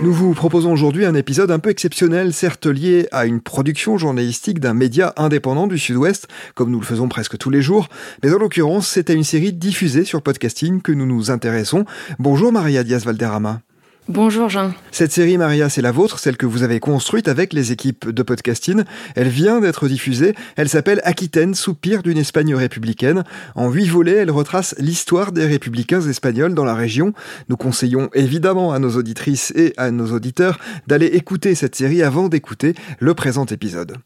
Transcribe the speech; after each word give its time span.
Nous 0.00 0.12
vous 0.12 0.32
proposons 0.32 0.72
aujourd'hui 0.72 1.04
un 1.04 1.14
épisode 1.14 1.50
un 1.50 1.58
peu 1.58 1.70
exceptionnel, 1.70 2.32
certes 2.32 2.66
lié 2.66 3.08
à 3.10 3.26
une 3.26 3.40
production 3.40 3.98
journalistique 3.98 4.60
d'un 4.60 4.72
média 4.72 5.12
indépendant 5.16 5.66
du 5.66 5.76
Sud-Ouest, 5.76 6.28
comme 6.54 6.70
nous 6.70 6.78
le 6.78 6.86
faisons 6.86 7.08
presque 7.08 7.36
tous 7.36 7.50
les 7.50 7.62
jours, 7.62 7.88
mais 8.22 8.32
en 8.32 8.38
l'occurrence, 8.38 8.86
c'est 8.86 9.10
à 9.10 9.12
une 9.12 9.24
série 9.24 9.52
diffusée 9.52 10.04
sur 10.04 10.22
podcasting 10.22 10.82
que 10.82 10.92
nous 10.92 11.06
nous 11.06 11.32
intéressons. 11.32 11.84
Bonjour 12.20 12.52
Maria 12.52 12.84
Diaz-Valderrama. 12.84 13.60
Bonjour 14.08 14.48
Jean. 14.48 14.72
Cette 14.90 15.12
série 15.12 15.36
Maria, 15.36 15.68
c'est 15.68 15.82
la 15.82 15.92
vôtre, 15.92 16.18
celle 16.18 16.38
que 16.38 16.46
vous 16.46 16.62
avez 16.62 16.80
construite 16.80 17.28
avec 17.28 17.52
les 17.52 17.72
équipes 17.72 18.08
de 18.08 18.22
podcasting. 18.22 18.84
Elle 19.14 19.28
vient 19.28 19.60
d'être 19.60 19.86
diffusée. 19.86 20.34
Elle 20.56 20.70
s'appelle 20.70 21.02
Aquitaine, 21.04 21.54
soupir 21.54 22.02
d'une 22.02 22.16
Espagne 22.16 22.54
républicaine. 22.54 23.24
En 23.54 23.68
huit 23.70 23.88
volets, 23.88 24.16
elle 24.16 24.30
retrace 24.30 24.74
l'histoire 24.78 25.30
des 25.30 25.44
républicains 25.44 26.00
espagnols 26.00 26.54
dans 26.54 26.64
la 26.64 26.74
région. 26.74 27.12
Nous 27.50 27.58
conseillons 27.58 28.08
évidemment 28.14 28.72
à 28.72 28.78
nos 28.78 28.96
auditrices 28.96 29.52
et 29.54 29.74
à 29.76 29.90
nos 29.90 30.10
auditeurs 30.10 30.58
d'aller 30.86 31.08
écouter 31.08 31.54
cette 31.54 31.74
série 31.74 32.02
avant 32.02 32.30
d'écouter 32.30 32.72
le 33.00 33.12
présent 33.12 33.44
épisode. 33.44 33.98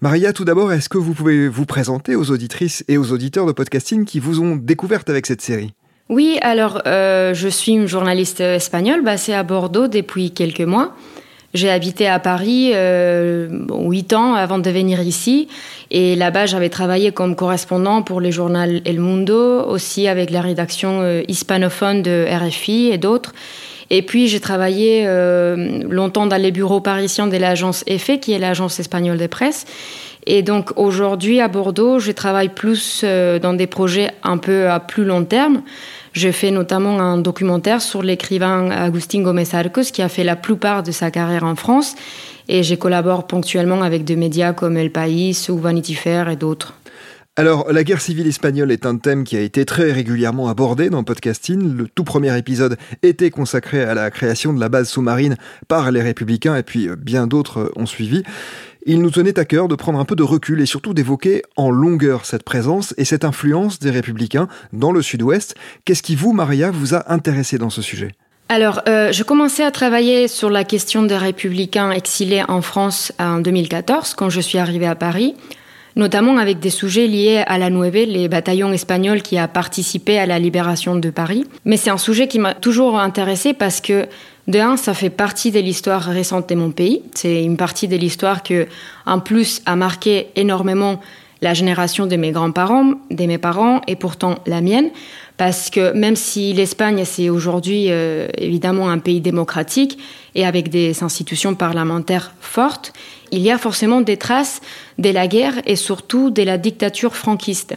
Maria, 0.00 0.32
tout 0.32 0.44
d'abord, 0.44 0.72
est-ce 0.72 0.88
que 0.88 0.98
vous 0.98 1.14
pouvez 1.14 1.46
vous 1.46 1.66
présenter 1.66 2.16
aux 2.16 2.32
auditrices 2.32 2.82
et 2.88 2.98
aux 2.98 3.12
auditeurs 3.12 3.46
de 3.46 3.52
podcasting 3.52 4.06
qui 4.06 4.18
vous 4.18 4.40
ont 4.40 4.56
découverte 4.56 5.08
avec 5.08 5.24
cette 5.24 5.40
série? 5.40 5.72
Oui, 6.08 6.38
alors 6.40 6.82
euh, 6.86 7.34
je 7.34 7.48
suis 7.48 7.72
une 7.72 7.86
journaliste 7.86 8.40
espagnole 8.40 9.02
basée 9.02 9.34
à 9.34 9.42
Bordeaux 9.42 9.88
depuis 9.88 10.30
quelques 10.30 10.60
mois. 10.60 10.94
J'ai 11.56 11.70
habité 11.70 12.06
à 12.06 12.18
Paris 12.18 12.72
euh, 12.74 13.48
ans 14.12 14.34
avant 14.34 14.58
de 14.58 14.70
venir 14.70 15.00
ici. 15.00 15.48
Et 15.90 16.14
là-bas, 16.14 16.44
j'avais 16.46 16.68
travaillé 16.68 17.12
comme 17.12 17.34
correspondant 17.34 18.02
pour 18.02 18.20
les 18.20 18.30
journaux 18.30 18.80
El 18.84 19.00
Mundo, 19.00 19.62
aussi 19.66 20.06
avec 20.06 20.30
la 20.30 20.42
rédaction 20.42 21.00
euh, 21.00 21.22
hispanophone 21.28 22.02
de 22.02 22.26
RFI 22.30 22.90
et 22.92 22.98
d'autres. 22.98 23.32
Et 23.88 24.02
puis, 24.02 24.28
j'ai 24.28 24.40
travaillé 24.40 25.04
euh, 25.06 25.82
longtemps 25.88 26.26
dans 26.26 26.36
les 26.36 26.50
bureaux 26.50 26.80
parisiens 26.80 27.26
de 27.26 27.36
l'agence 27.36 27.84
EFE, 27.86 28.18
qui 28.20 28.32
est 28.32 28.38
l'agence 28.38 28.78
espagnole 28.80 29.16
de 29.16 29.26
presse. 29.26 29.64
Et 30.26 30.42
donc, 30.42 30.72
aujourd'hui, 30.76 31.40
à 31.40 31.46
Bordeaux, 31.46 32.00
je 32.00 32.10
travaille 32.10 32.48
plus 32.48 33.02
euh, 33.04 33.38
dans 33.38 33.54
des 33.54 33.68
projets 33.68 34.10
un 34.24 34.38
peu 34.38 34.68
à 34.68 34.80
plus 34.80 35.04
long 35.04 35.24
terme. 35.24 35.62
Je 36.12 36.32
fais 36.32 36.50
notamment 36.50 36.98
un 36.98 37.18
documentaire 37.18 37.80
sur 37.80 38.02
l'écrivain 38.02 38.70
Agustín 38.70 39.22
Gómez 39.22 39.46
Arcos, 39.52 39.92
qui 39.92 40.02
a 40.02 40.08
fait 40.08 40.24
la 40.24 40.34
plupart 40.34 40.82
de 40.82 40.90
sa 40.90 41.12
carrière 41.12 41.44
en 41.44 41.54
France. 41.54 41.94
Et 42.48 42.64
je 42.64 42.74
collabore 42.74 43.26
ponctuellement 43.26 43.82
avec 43.82 44.04
des 44.04 44.16
médias 44.16 44.52
comme 44.52 44.76
El 44.76 44.90
País 44.90 45.46
ou 45.48 45.58
Vanity 45.58 45.94
Fair 45.94 46.28
et 46.28 46.36
d'autres. 46.36 46.74
Alors, 47.38 47.70
la 47.70 47.84
guerre 47.84 48.00
civile 48.00 48.26
espagnole 48.26 48.72
est 48.72 48.86
un 48.86 48.96
thème 48.96 49.22
qui 49.24 49.36
a 49.36 49.40
été 49.40 49.66
très 49.66 49.92
régulièrement 49.92 50.48
abordé 50.48 50.88
dans 50.88 51.04
Podcasting. 51.04 51.76
Le 51.76 51.86
tout 51.86 52.02
premier 52.02 52.36
épisode 52.38 52.78
était 53.02 53.28
consacré 53.28 53.82
à 53.84 53.92
la 53.92 54.10
création 54.10 54.54
de 54.54 54.58
la 54.58 54.70
base 54.70 54.88
sous-marine 54.88 55.36
par 55.68 55.90
les 55.90 56.00
républicains 56.00 56.56
et 56.56 56.62
puis 56.62 56.88
euh, 56.88 56.96
bien 56.96 57.26
d'autres 57.26 57.70
ont 57.76 57.84
suivi. 57.84 58.22
Il 58.88 59.02
nous 59.02 59.10
tenait 59.10 59.36
à 59.36 59.44
cœur 59.44 59.66
de 59.66 59.74
prendre 59.74 59.98
un 59.98 60.04
peu 60.04 60.14
de 60.14 60.22
recul 60.22 60.60
et 60.60 60.66
surtout 60.66 60.94
d'évoquer 60.94 61.42
en 61.56 61.72
longueur 61.72 62.24
cette 62.24 62.44
présence 62.44 62.94
et 62.96 63.04
cette 63.04 63.24
influence 63.24 63.80
des 63.80 63.90
républicains 63.90 64.46
dans 64.72 64.92
le 64.92 65.02
sud-ouest. 65.02 65.56
Qu'est-ce 65.84 66.04
qui 66.04 66.14
vous, 66.14 66.32
Maria, 66.32 66.70
vous 66.70 66.94
a 66.94 67.12
intéressé 67.12 67.58
dans 67.58 67.68
ce 67.68 67.82
sujet? 67.82 68.12
Alors, 68.48 68.82
euh, 68.86 69.10
je 69.10 69.24
commençais 69.24 69.64
à 69.64 69.72
travailler 69.72 70.28
sur 70.28 70.50
la 70.50 70.62
question 70.62 71.02
des 71.02 71.16
républicains 71.16 71.90
exilés 71.90 72.44
en 72.46 72.62
France 72.62 73.10
en 73.18 73.40
2014, 73.40 74.14
quand 74.14 74.30
je 74.30 74.40
suis 74.40 74.58
arrivée 74.58 74.86
à 74.86 74.94
Paris 74.94 75.34
notamment 75.96 76.36
avec 76.36 76.60
des 76.60 76.70
sujets 76.70 77.06
liés 77.06 77.42
à 77.46 77.56
la 77.56 77.70
Nueve, 77.70 78.04
les 78.06 78.28
bataillons 78.28 78.70
espagnols 78.72 79.22
qui 79.22 79.38
a 79.38 79.48
participé 79.48 80.18
à 80.18 80.26
la 80.26 80.38
libération 80.38 80.94
de 80.94 81.08
Paris. 81.10 81.46
Mais 81.64 81.78
c'est 81.78 81.88
un 81.90 81.98
sujet 81.98 82.28
qui 82.28 82.38
m'a 82.38 82.52
toujours 82.52 83.00
intéressé 83.00 83.54
parce 83.54 83.80
que 83.80 84.06
de 84.48 84.58
un, 84.58 84.76
ça 84.76 84.94
fait 84.94 85.10
partie 85.10 85.50
de 85.50 85.60
l'histoire 85.60 86.02
récente 86.02 86.48
de 86.48 86.54
mon 86.54 86.70
pays. 86.70 87.02
C'est 87.14 87.42
une 87.42 87.56
partie 87.56 87.88
de 87.88 87.96
l'histoire 87.96 88.42
que, 88.42 88.66
en 89.04 89.20
plus, 89.20 89.62
a 89.66 89.76
marqué 89.76 90.28
énormément 90.36 91.00
la 91.42 91.52
génération 91.52 92.06
de 92.06 92.16
mes 92.16 92.32
grands-parents, 92.32 92.94
de 93.10 93.26
mes 93.26 93.38
parents 93.38 93.82
et 93.86 93.96
pourtant 93.96 94.36
la 94.46 94.60
mienne. 94.60 94.90
Parce 95.36 95.68
que 95.68 95.92
même 95.92 96.16
si 96.16 96.54
l'Espagne, 96.54 97.04
c'est 97.04 97.28
aujourd'hui 97.28 97.86
euh, 97.90 98.26
évidemment 98.38 98.88
un 98.88 98.98
pays 98.98 99.20
démocratique 99.20 99.98
et 100.34 100.46
avec 100.46 100.70
des 100.70 101.02
institutions 101.02 101.54
parlementaires 101.54 102.32
fortes, 102.40 102.92
il 103.32 103.40
y 103.40 103.50
a 103.50 103.58
forcément 103.58 104.00
des 104.00 104.16
traces 104.16 104.62
de 104.98 105.10
la 105.10 105.26
guerre 105.26 105.54
et 105.66 105.76
surtout 105.76 106.30
de 106.30 106.42
la 106.42 106.56
dictature 106.56 107.14
franquiste. 107.14 107.76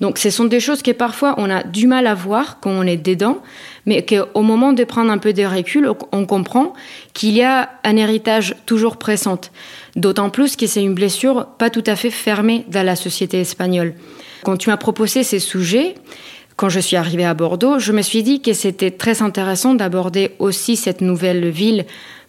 Donc 0.00 0.18
ce 0.18 0.30
sont 0.30 0.44
des 0.44 0.60
choses 0.60 0.82
que 0.82 0.90
parfois 0.90 1.34
on 1.38 1.50
a 1.50 1.62
du 1.62 1.86
mal 1.86 2.06
à 2.06 2.14
voir 2.14 2.60
quand 2.60 2.70
on 2.70 2.82
est 2.82 2.96
dedans, 2.96 3.38
mais 3.86 4.04
qu'au 4.04 4.42
moment 4.42 4.72
de 4.72 4.84
prendre 4.84 5.10
un 5.10 5.18
peu 5.18 5.32
de 5.32 5.44
recul, 5.44 5.90
on 6.12 6.26
comprend 6.26 6.74
qu'il 7.14 7.34
y 7.34 7.42
a 7.42 7.70
un 7.84 7.96
héritage 7.96 8.54
toujours 8.66 8.96
présent. 8.96 9.40
D'autant 9.94 10.30
plus 10.30 10.56
que 10.56 10.66
c'est 10.66 10.82
une 10.82 10.94
blessure 10.94 11.46
pas 11.58 11.70
tout 11.70 11.84
à 11.86 11.96
fait 11.96 12.10
fermée 12.10 12.64
dans 12.68 12.84
la 12.84 12.96
société 12.96 13.40
espagnole. 13.40 13.94
Quand 14.44 14.56
tu 14.56 14.68
m'as 14.68 14.76
proposé 14.76 15.22
ces 15.22 15.38
sujets, 15.38 15.94
quand 16.56 16.68
je 16.68 16.80
suis 16.80 16.96
arrivée 16.96 17.24
à 17.24 17.34
Bordeaux, 17.34 17.78
je 17.78 17.92
me 17.92 18.02
suis 18.02 18.22
dit 18.22 18.40
que 18.40 18.52
c'était 18.52 18.90
très 18.90 19.22
intéressant 19.22 19.74
d'aborder 19.74 20.32
aussi 20.38 20.76
cette 20.76 21.00
nouvelle 21.00 21.48
ville 21.50 21.84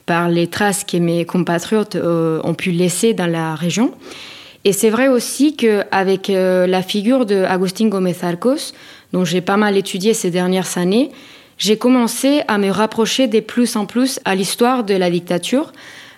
par 0.05 0.29
les 0.29 0.47
traces 0.47 0.83
que 0.83 0.97
mes 0.97 1.25
compatriotes 1.25 1.95
euh, 1.95 2.39
ont 2.43 2.53
pu 2.53 2.71
laisser 2.71 3.13
dans 3.13 3.27
la 3.27 3.55
région. 3.55 3.93
Et 4.65 4.73
c'est 4.73 4.89
vrai 4.89 5.07
aussi 5.07 5.55
qu'avec 5.55 6.29
euh, 6.29 6.67
la 6.67 6.81
figure 6.81 7.25
de 7.25 7.43
Agustín 7.43 7.89
Gómez 7.89 8.15
Arcos, 8.21 8.73
dont 9.13 9.23
j'ai 9.23 9.41
pas 9.41 9.57
mal 9.57 9.77
étudié 9.77 10.13
ces 10.13 10.31
dernières 10.31 10.77
années, 10.77 11.11
j'ai 11.57 11.77
commencé 11.77 12.41
à 12.47 12.57
me 12.57 12.69
rapprocher 12.69 13.27
de 13.27 13.39
plus 13.39 13.75
en 13.75 13.85
plus 13.85 14.19
à 14.25 14.35
l'histoire 14.35 14.83
de 14.83 14.93
la 14.93 15.09
dictature, 15.09 15.71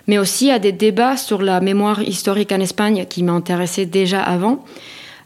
mais 0.06 0.18
aussi 0.18 0.50
à 0.50 0.58
des 0.58 0.72
débats 0.72 1.16
sur 1.16 1.40
la 1.42 1.60
mémoire 1.60 2.02
historique 2.02 2.52
en 2.52 2.60
Espagne 2.60 3.06
qui 3.08 3.22
m'intéressaient 3.22 3.86
déjà 3.86 4.22
avant. 4.22 4.64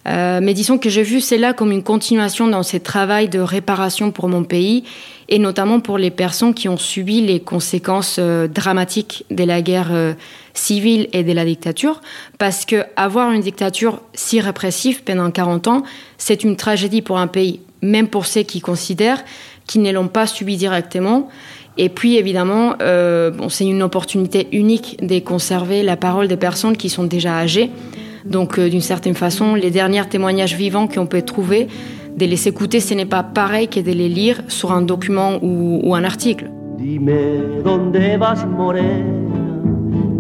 Euh, 0.07 0.41
mais 0.43 0.53
disons 0.53 0.79
que 0.79 0.91
j'ai 0.91 1.03
vu 1.03 1.21
cela 1.21 1.55
comme 1.55 1.73
une 1.73 1.83
continuation 1.83 2.47
dans 2.47 2.63
ce 2.63 2.77
travail 2.77 3.29
de 3.29 3.39
réparation 3.39 4.11
pour 4.11 4.29
mon 4.29 4.45
pays 4.45 4.85
et 5.31 5.39
notamment 5.39 5.81
pour 5.81 5.97
les 5.97 6.11
personnes 6.11 6.53
qui 6.53 6.69
ont 6.69 6.77
subi 6.77 7.23
les 7.23 7.41
conséquences 7.41 8.17
euh, 8.19 8.47
dramatiques 8.47 9.25
de 9.31 9.45
la 9.45 9.63
guerre 9.63 9.89
euh, 9.93 10.13
civile 10.53 11.09
et 11.15 11.25
de 11.25 11.33
la 11.33 11.47
dictature. 11.47 12.03
Parce 12.39 12.67
que 12.67 12.85
avoir 12.97 13.33
une 13.33 13.41
dictature 13.41 14.01
si 14.13 14.41
répressive 14.41 15.03
pendant 15.05 15.31
40 15.31 15.69
ans, 15.69 15.83
c'est 16.19 16.45
une 16.45 16.57
tragédie 16.57 17.01
pour 17.01 17.19
un 17.19 17.27
pays, 17.27 17.61
même 17.81 18.09
pour 18.09 18.27
ceux 18.27 18.43
qui 18.43 18.61
considèrent 18.61 19.25
qu'ils 19.67 19.81
ne 19.81 19.91
l'ont 19.91 20.09
pas 20.09 20.27
subi 20.27 20.59
directement. 20.59 21.31
Et 21.79 21.89
puis 21.89 22.17
évidemment, 22.17 22.75
bon, 22.79 23.49
c'est 23.49 23.67
une 23.67 23.83
opportunité 23.83 24.47
unique 24.53 25.05
de 25.05 25.19
conserver 25.19 25.83
la 25.83 25.97
parole 25.97 26.29
des 26.29 26.37
personnes 26.37 26.77
qui 26.77 26.89
sont 26.89 27.03
déjà 27.03 27.33
âgées 27.39 27.71
Donc 28.25 28.59
d'une 28.59 28.81
certaine 28.81 29.15
façon, 29.15 29.55
les 29.55 29.71
derniers 29.71 30.07
témoignages 30.09 30.57
vivants 30.57 30.87
qu'on 30.87 31.07
peut 31.07 31.23
trouver, 31.23 31.69
de 32.17 32.27
les 32.27 32.49
écouter, 32.49 32.81
ce 32.81 32.95
n'est 32.95 33.07
pas 33.07 33.23
pareil 33.23 33.69
que 33.69 33.81
de 33.81 33.91
les 33.91 34.09
lire 34.09 34.41
sur 34.49 34.73
un 34.73 34.83
document 34.83 35.39
ou, 35.43 35.95
un 35.95 36.05
article. 36.05 36.51
Dime 36.79 37.63
dónde 37.65 38.17
vas 38.19 38.45
morena, 38.47 39.11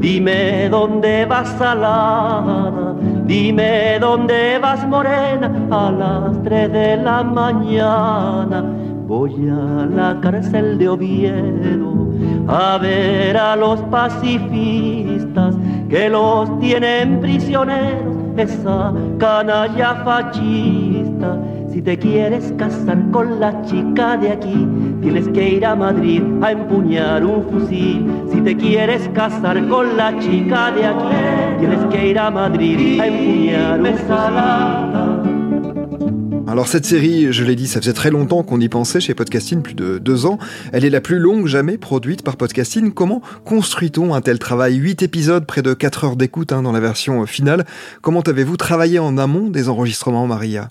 dime 0.01 0.69
dónde 0.71 1.27
vas 1.29 1.49
salada, 1.59 2.97
dime 3.27 3.99
dónde 4.01 4.59
vas 4.61 4.87
morena 4.87 5.51
las 5.71 6.43
de 6.43 6.97
la 7.03 7.23
mañana. 7.23 8.84
Voy 9.07 9.49
a 9.49 9.87
la 9.87 10.19
cárcel 10.21 10.79
de 10.79 10.89
Oviedo 10.89 12.15
a 12.49 12.79
ver 12.79 13.37
a 13.37 13.55
los 13.55 13.81
pacifistas 13.83 15.57
que 15.89 16.09
los 16.09 16.59
tienen 16.59 17.21
prisioneros, 17.21 18.15
esa 18.37 18.93
canalla 19.19 19.97
fascista 20.05 21.39
si 21.75 21.83
te 21.83 21.99
quieres 21.99 22.55
casar 22.57 23.11
con 23.11 23.41
la 23.41 23.61
chica 23.63 24.17
de 24.17 24.31
aquí, 24.31 24.65
tienes 25.03 25.27
que 25.27 25.55
ir 25.55 25.67
a 25.67 25.75
Madrid 25.75 26.23
a 26.41 26.53
empuñar 26.53 27.25
un 27.25 27.43
fusil. 27.51 28.29
Si 28.31 28.41
te 28.43 28.57
quieres 28.57 29.09
casar 29.13 29.67
con 29.67 29.97
la 29.97 30.17
chica 30.21 30.71
de 30.71 30.87
aquí, 30.87 31.59
tienes 31.59 31.85
que 31.87 32.11
ir 32.11 32.19
a 32.21 32.31
Madrid 32.31 33.01
a 33.01 33.09
empuñar 33.09 33.81
un 33.81 33.87
fusil. 33.87 35.04
Alors 36.47 36.69
cette 36.69 36.85
série, 36.85 37.33
je 37.33 37.43
l'ai 37.43 37.57
dit, 37.57 37.67
ça 37.67 37.81
faisait 37.81 37.95
très 37.95 38.11
longtemps 38.11 38.43
qu'on 38.43 38.61
y 38.61 38.69
pensait 38.69 39.01
chez 39.01 39.15
Podcasting, 39.15 39.63
plus 39.63 39.75
de 39.75 39.99
deux 39.99 40.27
ans. 40.27 40.39
Elle 40.73 40.85
est 40.85 40.91
la 40.91 41.01
plus 41.01 41.19
longue 41.19 41.47
jamais 41.47 41.79
produite 41.79 42.23
par 42.23 42.37
Podcasting. 42.37 42.93
Comment 42.93 43.23
construit-on 43.45 44.13
un 44.13 44.21
tel 44.21 44.39
travail? 44.39 44.75
Huit 44.75 45.03
épisodes, 45.03 45.47
près 45.47 45.63
de 45.63 45.73
quatre 45.73 46.05
heures 46.05 46.17
d'écoute 46.17 46.53
hein, 46.53 46.61
dans 46.61 46.73
la 46.73 46.81
version 46.81 47.25
finale. 47.25 47.65
Comment 48.03 48.21
avez-vous 48.21 48.59
travaillé 48.59 48.99
en 48.99 49.17
amont 49.17 49.49
des 49.49 49.71
enregistrements, 49.71 50.27
Maria? 50.27 50.69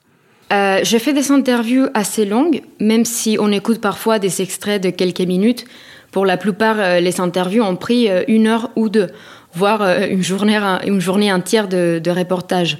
Euh, 0.51 0.79
j'ai 0.83 0.99
fait 0.99 1.13
des 1.13 1.31
interviews 1.31 1.87
assez 1.95 2.25
longues, 2.25 2.61
même 2.79 3.03
si 3.03 3.37
on 3.39 3.51
écoute 3.51 3.81
parfois 3.81 4.19
des 4.19 4.43
extraits 4.43 4.81
de 4.81 4.91
quelques 4.91 5.21
minutes. 5.21 5.65
Pour 6.11 6.27
la 6.27 6.37
plupart, 6.37 6.75
euh, 6.77 6.99
les 6.99 7.19
interviews 7.19 7.63
ont 7.63 7.75
pris 7.75 8.09
euh, 8.09 8.23
une 8.27 8.45
heure 8.45 8.69
ou 8.75 8.89
deux, 8.89 9.09
voire 9.55 9.81
une, 9.81 10.21
journée, 10.21 10.59
une 10.85 11.01
journée 11.01 11.33
entière 11.33 11.67
de 11.67 12.09
reportage. 12.11 12.77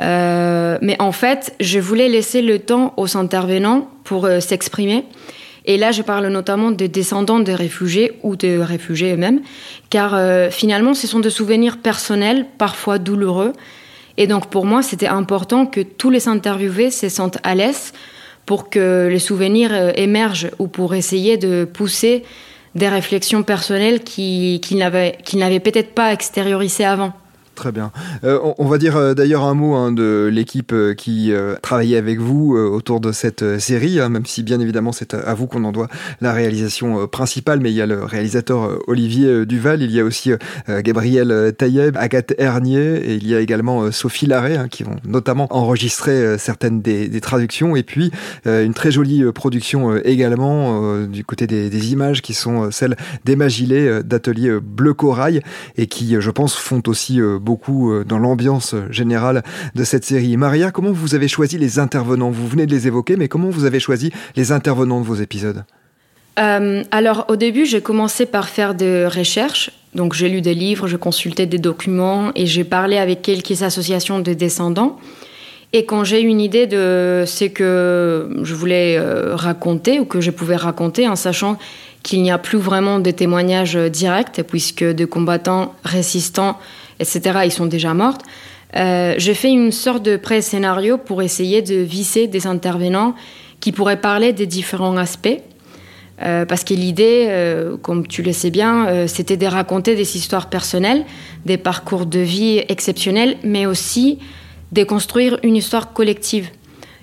Mais 0.00 0.96
en 0.98 1.12
fait, 1.12 1.54
je 1.60 1.78
voulais 1.78 2.08
laisser 2.08 2.42
le 2.42 2.58
temps 2.58 2.94
aux 2.96 3.16
intervenants 3.16 3.88
pour 4.04 4.28
s'exprimer. 4.40 5.04
Et 5.66 5.76
là, 5.76 5.92
je 5.92 6.02
parle 6.02 6.26
notamment 6.28 6.70
de 6.70 6.86
descendants 6.86 7.40
de 7.40 7.52
réfugiés 7.52 8.12
ou 8.22 8.34
de 8.34 8.58
réfugiés 8.58 9.12
eux-mêmes, 9.12 9.40
car 9.90 10.18
finalement, 10.50 10.94
ce 10.94 11.06
sont 11.06 11.20
des 11.20 11.30
souvenirs 11.30 11.78
personnels, 11.78 12.46
parfois 12.56 12.98
douloureux, 12.98 13.52
et 14.20 14.26
donc 14.26 14.48
pour 14.48 14.66
moi, 14.66 14.82
c'était 14.82 15.06
important 15.06 15.64
que 15.64 15.80
tous 15.80 16.10
les 16.10 16.28
interviewés 16.28 16.90
se 16.90 17.08
sentent 17.08 17.38
à 17.42 17.54
l'aise 17.54 17.94
pour 18.44 18.68
que 18.68 19.08
les 19.10 19.18
souvenirs 19.18 19.70
euh, 19.72 19.92
émergent 19.94 20.50
ou 20.58 20.68
pour 20.68 20.94
essayer 20.94 21.38
de 21.38 21.64
pousser 21.64 22.24
des 22.74 22.88
réflexions 22.88 23.42
personnelles 23.42 24.00
qu'ils 24.00 24.60
qui 24.60 24.76
n'avaient 24.76 25.60
peut-être 25.60 25.94
pas 25.94 26.12
extériorisées 26.12 26.84
avant. 26.84 27.14
Très 27.60 27.72
bien. 27.72 27.92
Euh, 28.24 28.38
on, 28.56 28.64
va 28.64 28.78
dire 28.78 28.96
euh, 28.96 29.12
d'ailleurs 29.12 29.44
un 29.44 29.52
mot 29.52 29.74
hein, 29.74 29.92
de 29.92 30.30
l'équipe 30.32 30.72
euh, 30.72 30.94
qui 30.94 31.30
travaillait 31.60 31.98
avec 31.98 32.18
vous 32.18 32.56
autour 32.56 33.00
de 33.00 33.12
cette 33.12 33.58
série, 33.58 34.00
hein, 34.00 34.08
même 34.08 34.24
si 34.24 34.42
bien 34.42 34.60
évidemment 34.60 34.92
c'est 34.92 35.12
à, 35.12 35.34
vous 35.34 35.46
qu'on 35.46 35.64
en 35.64 35.72
doit 35.72 35.88
la 36.22 36.32
réalisation 36.32 37.06
principale, 37.06 37.60
mais 37.60 37.70
il 37.70 37.74
y 37.74 37.82
a 37.82 37.86
le 37.86 38.02
réalisateur 38.02 38.78
Olivier 38.86 39.44
Duval, 39.44 39.82
il 39.82 39.90
y 39.90 40.00
a 40.00 40.04
aussi 40.04 40.32
Gabriel 40.68 41.52
Taïeb, 41.56 41.98
Agathe 41.98 42.32
Hernier, 42.38 42.96
et 42.96 43.14
il 43.16 43.28
y 43.28 43.34
a 43.34 43.40
également 43.40 43.90
Sophie 43.90 44.26
Larré, 44.26 44.56
hein, 44.56 44.68
qui 44.68 44.82
vont 44.82 44.96
notamment 45.04 45.46
enregistrer 45.50 46.38
certaines 46.38 46.80
des, 46.80 47.20
traductions, 47.20 47.76
et 47.76 47.82
puis 47.82 48.10
une 48.46 48.72
très 48.72 48.90
jolie 48.90 49.22
production 49.32 49.96
également 49.96 51.04
du 51.04 51.24
côté 51.24 51.46
des, 51.46 51.92
images 51.92 52.22
qui 52.22 52.32
sont 52.32 52.70
celles 52.70 52.96
d'Emma 53.24 53.48
Gillet 53.48 54.02
d'Atelier 54.02 54.58
Bleu 54.62 54.94
Corail, 54.94 55.42
et 55.76 55.86
qui, 55.86 56.16
je 56.18 56.30
pense, 56.30 56.54
font 56.54 56.82
aussi 56.86 57.20
beaucoup 57.20 57.49
euh, 57.68 58.04
dans 58.04 58.18
l'ambiance 58.18 58.74
générale 58.90 59.42
de 59.74 59.84
cette 59.84 60.04
série. 60.04 60.36
Maria, 60.36 60.70
comment 60.70 60.92
vous 60.92 61.14
avez 61.14 61.28
choisi 61.28 61.58
les 61.58 61.78
intervenants? 61.78 62.30
Vous 62.30 62.46
venez 62.46 62.66
de 62.66 62.72
les 62.72 62.86
évoquer, 62.86 63.16
mais 63.16 63.28
comment 63.28 63.50
vous 63.50 63.64
avez 63.64 63.80
choisi 63.80 64.12
les 64.36 64.52
intervenants 64.52 65.00
de 65.00 65.06
vos 65.06 65.16
épisodes? 65.16 65.64
Euh, 66.38 66.82
alors 66.90 67.26
au 67.28 67.36
début, 67.36 67.66
j'ai 67.66 67.80
commencé 67.80 68.26
par 68.26 68.48
faire 68.48 68.74
des 68.74 69.06
recherches. 69.06 69.70
Donc 69.94 70.14
j'ai 70.14 70.28
lu 70.28 70.40
des 70.40 70.54
livres, 70.54 70.86
je 70.86 70.96
consultais 70.96 71.46
des 71.46 71.58
documents 71.58 72.30
et 72.36 72.46
j'ai 72.46 72.64
parlé 72.64 72.96
avec 72.96 73.22
quelques 73.22 73.62
associations 73.62 74.20
de 74.20 74.32
descendants. 74.32 74.98
Et 75.72 75.84
quand 75.84 76.04
j'ai 76.04 76.20
eu 76.22 76.26
une 76.26 76.40
idée 76.40 76.66
de 76.66 77.24
ce 77.26 77.44
que 77.44 78.28
je 78.42 78.54
voulais 78.54 78.96
euh, 78.98 79.36
raconter 79.36 80.00
ou 80.00 80.04
que 80.04 80.20
je 80.20 80.30
pouvais 80.30 80.56
raconter 80.56 81.08
en 81.08 81.16
sachant 81.16 81.58
qu'il 82.02 82.22
n'y 82.22 82.30
a 82.30 82.38
plus 82.38 82.58
vraiment 82.58 82.98
de 82.98 83.10
témoignages 83.10 83.76
directs 83.76 84.42
puisque 84.48 84.84
des 84.84 85.06
combattants 85.06 85.74
résistants 85.84 86.58
etc., 87.00 87.40
ils 87.44 87.52
sont 87.52 87.66
déjà 87.66 87.94
mortes. 87.94 88.22
Euh, 88.76 89.14
j'ai 89.18 89.34
fait 89.34 89.50
une 89.50 89.72
sorte 89.72 90.04
de 90.04 90.16
pré-scénario 90.16 90.98
pour 90.98 91.22
essayer 91.22 91.62
de 91.62 91.76
visser 91.76 92.26
des 92.26 92.46
intervenants 92.46 93.14
qui 93.58 93.72
pourraient 93.72 94.00
parler 94.00 94.32
des 94.32 94.46
différents 94.46 94.96
aspects. 94.96 95.40
Euh, 96.22 96.44
parce 96.44 96.64
que 96.64 96.74
l'idée, 96.74 97.26
euh, 97.28 97.76
comme 97.78 98.06
tu 98.06 98.22
le 98.22 98.32
sais 98.32 98.50
bien, 98.50 99.06
c'était 99.06 99.36
de 99.36 99.46
raconter 99.46 99.96
des 99.96 100.16
histoires 100.16 100.48
personnelles, 100.48 101.04
des 101.46 101.56
parcours 101.56 102.06
de 102.06 102.20
vie 102.20 102.62
exceptionnels, 102.68 103.36
mais 103.42 103.66
aussi 103.66 104.18
de 104.72 104.84
construire 104.84 105.38
une 105.42 105.56
histoire 105.56 105.92
collective, 105.92 106.48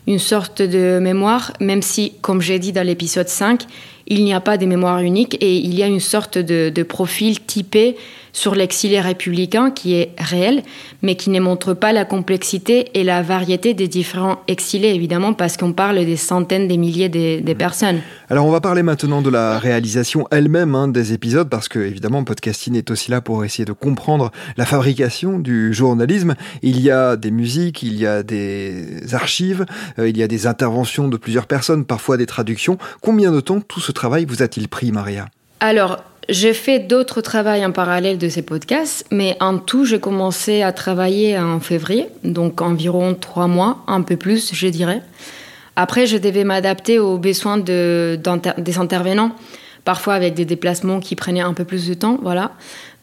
une 0.05 0.19
sorte 0.19 0.61
de 0.61 0.99
mémoire, 0.99 1.51
même 1.59 1.81
si, 1.81 2.13
comme 2.21 2.41
j'ai 2.41 2.59
dit 2.59 2.71
dans 2.71 2.85
l'épisode 2.85 3.27
5, 3.27 3.63
il 4.09 4.23
n'y 4.23 4.33
a 4.33 4.39
pas 4.39 4.57
de 4.57 4.65
mémoire 4.65 4.99
unique 4.99 5.35
et 5.41 5.57
il 5.57 5.75
y 5.75 5.83
a 5.83 5.87
une 5.87 5.99
sorte 5.99 6.37
de 6.37 6.83
profil 6.83 7.41
typé 7.41 7.97
sur 8.37 8.53
l'exilé 8.53 9.01
républicain 9.01 9.71
qui 9.71 9.95
est 9.95 10.11
réel, 10.19 10.61
mais 11.01 11.15
qui 11.15 11.31
ne 11.31 11.39
montre 11.39 11.73
pas 11.73 11.91
la 11.91 12.05
complexité 12.05 12.91
et 12.93 13.03
la 13.03 13.23
variété 13.23 13.73
des 13.73 13.87
différents 13.87 14.41
exilés, 14.47 14.89
évidemment, 14.89 15.33
parce 15.33 15.57
qu'on 15.57 15.73
parle 15.73 16.05
des 16.05 16.17
centaines, 16.17 16.67
des 16.67 16.77
milliers 16.77 17.09
de, 17.09 17.41
mmh. 17.41 17.55
personnes. 17.55 17.99
Alors, 18.29 18.45
on 18.45 18.51
va 18.51 18.61
parler 18.61 18.83
maintenant 18.83 19.23
de 19.23 19.31
la 19.31 19.57
réalisation 19.57 20.27
elle-même 20.29 20.75
hein, 20.75 20.87
des 20.87 21.13
épisodes, 21.13 21.49
parce 21.49 21.67
que, 21.67 21.79
évidemment, 21.79 22.23
podcasting 22.23 22.75
est 22.75 22.91
aussi 22.91 23.09
là 23.09 23.21
pour 23.21 23.43
essayer 23.43 23.65
de 23.65 23.73
comprendre 23.73 24.31
la 24.55 24.67
fabrication 24.67 25.39
du 25.39 25.73
journalisme. 25.73 26.35
Il 26.61 26.79
y 26.79 26.91
a 26.91 27.15
des 27.15 27.31
musiques, 27.31 27.81
il 27.81 27.97
y 27.97 28.05
a 28.05 28.21
des 28.21 29.15
archives, 29.15 29.65
euh, 29.97 30.07
il 30.07 30.15
y 30.15 30.21
a 30.21 30.27
des 30.27 30.45
interventions 30.45 31.07
de 31.07 31.17
plusieurs 31.17 31.47
personnes, 31.47 31.85
parfois 31.85 32.17
des 32.17 32.27
traductions. 32.27 32.77
Combien 33.01 33.31
de 33.31 33.39
temps 33.39 33.61
tout 33.61 33.79
ce 33.79 33.91
travail 33.91 34.25
vous 34.25 34.43
a-t-il 34.43 34.67
pris, 34.67 34.91
Maria? 34.91 35.25
Alors, 35.59 36.03
j'ai 36.29 36.53
fait 36.53 36.79
d'autres 36.79 37.21
travaux 37.21 37.49
en 37.49 37.71
parallèle 37.71 38.17
de 38.17 38.27
ces 38.27 38.41
podcasts, 38.41 39.05
mais 39.11 39.37
en 39.39 39.57
tout, 39.57 39.85
j'ai 39.85 39.99
commencé 39.99 40.61
à 40.61 40.71
travailler 40.71 41.37
en 41.39 41.59
février, 41.59 42.07
donc 42.23 42.61
environ 42.61 43.15
trois 43.15 43.47
mois, 43.47 43.83
un 43.87 44.01
peu 44.01 44.17
plus, 44.17 44.53
je 44.53 44.67
dirais. 44.67 45.01
Après, 45.75 46.05
je 46.05 46.17
devais 46.17 46.43
m'adapter 46.43 46.99
aux 46.99 47.17
besoins 47.17 47.57
de, 47.57 48.19
des 48.57 48.77
intervenants, 48.77 49.31
parfois 49.85 50.15
avec 50.15 50.33
des 50.33 50.43
déplacements 50.43 50.99
qui 50.99 51.15
prenaient 51.15 51.41
un 51.41 51.53
peu 51.53 51.63
plus 51.63 51.87
de 51.87 51.93
temps, 51.93 52.17
voilà. 52.21 52.51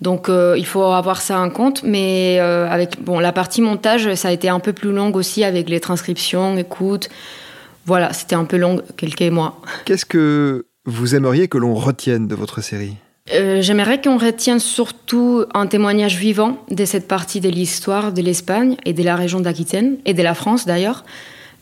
Donc, 0.03 0.29
euh, 0.29 0.55
il 0.59 0.67
faut 0.67 0.83
avoir 0.83 1.23
ça 1.23 1.41
en 1.41 1.49
compte, 1.49 1.83
mais 1.83 2.39
euh, 2.41 2.69
avec 2.69 3.03
bon, 3.03 3.21
la 3.21 3.33
partie 3.33 3.63
montage, 3.63 4.13
ça 4.17 4.29
a 4.29 4.33
été 4.33 4.51
un 4.51 4.61
peu 4.61 4.75
plus 4.75 4.93
longue 4.93 5.17
aussi 5.17 5.45
avec 5.45 5.71
les 5.71 5.81
transcriptions, 5.81 6.59
écoute. 6.59 7.09
Voilà, 7.87 8.13
c'était 8.13 8.35
un 8.35 8.45
peu 8.45 8.59
long, 8.59 8.83
quelques 8.97 9.23
mois. 9.23 9.63
Qu'est-ce 9.87 10.05
que 10.05 10.67
vous 10.85 11.15
aimeriez 11.15 11.49
que 11.49 11.57
l'on 11.57 11.75
retienne 11.75 12.29
de 12.29 12.35
votre 12.35 12.61
série? 12.61 12.97
Euh, 13.33 13.63
j'aimerais 13.63 14.03
qu'on 14.03 14.19
retienne 14.19 14.61
surtout 14.61 15.47
un 15.55 15.67
témoignage 15.67 16.19
vivant 16.19 16.59
de 16.71 16.85
cette 16.85 17.09
partie 17.09 17.41
de 17.41 17.49
l'histoire 17.49 18.13
de 18.13 18.21
l'Espagne 18.21 18.77
et 18.85 18.93
de 18.93 19.03
la 19.03 19.17
région 19.17 19.41
d'Aquitaine, 19.41 19.97
et 20.05 20.13
de 20.13 20.23
la 20.23 20.35
France 20.35 20.67
d'ailleurs. 20.67 21.05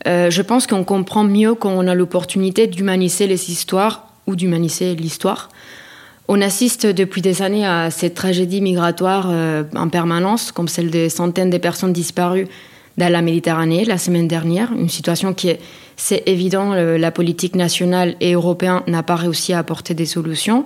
Euh, 0.05 0.29
je 0.29 0.41
pense 0.41 0.67
qu'on 0.67 0.83
comprend 0.83 1.23
mieux 1.23 1.55
quand 1.55 1.71
on 1.71 1.87
a 1.87 1.95
l'opportunité 1.95 2.67
d'humaniser 2.67 3.27
les 3.27 3.49
histoires 3.49 4.09
ou 4.27 4.35
d'humaniser 4.35 4.93
l'histoire. 4.95 5.49
On 6.27 6.41
assiste 6.41 6.85
depuis 6.85 7.21
des 7.21 7.41
années 7.41 7.65
à 7.65 7.89
cette 7.91 8.15
tragédie 8.15 8.59
migratoire 8.59 9.27
euh, 9.29 9.63
en 9.73 9.87
permanence, 9.87 10.51
comme 10.51 10.67
celle 10.67 10.91
de 10.91 11.07
centaines 11.07 11.49
de 11.49 11.57
personnes 11.57 11.93
disparues 11.93 12.47
dans 12.97 13.11
la 13.11 13.21
Méditerranée 13.21 13.85
la 13.85 13.97
semaine 13.97 14.27
dernière. 14.27 14.73
Une 14.73 14.89
situation 14.89 15.33
qui 15.33 15.47
est, 15.47 15.61
c'est 15.95 16.23
évident, 16.25 16.73
la 16.73 17.11
politique 17.11 17.55
nationale 17.55 18.15
et 18.19 18.33
européenne 18.33 18.81
n'a 18.87 19.01
pas 19.01 19.15
réussi 19.15 19.53
à 19.53 19.59
apporter 19.59 19.93
des 19.93 20.05
solutions. 20.05 20.65